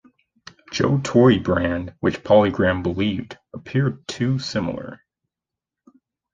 Joe 0.71 0.99
toy 1.03 1.37
brand, 1.37 1.93
which, 1.99 2.23
PolyGram 2.23 2.81
believed, 2.81 3.37
appeared 3.53 4.07
too 4.07 4.39
similar. 4.39 5.03